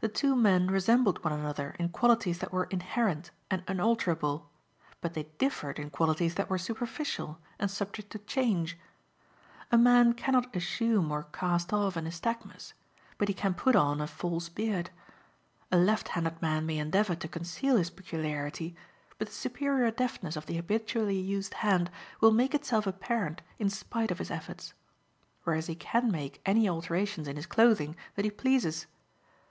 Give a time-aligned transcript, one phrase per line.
[0.00, 4.50] The two men resembled one another in qualities that were inherent and unalterable,
[5.00, 8.76] but they differed in qualities that were superficial and subject to change.
[9.72, 12.74] A man cannot assume or cast off a nystagmus,
[13.16, 14.90] but he can put on a false beard.
[15.72, 18.76] A left handed man may endeavour to conceal his peculiarity,
[19.16, 21.90] but the superior deftness of the habitually used hand
[22.20, 24.74] will make itself apparent in spite of his efforts;
[25.44, 28.84] whereas he can make any alterations in his clothing that he pleases.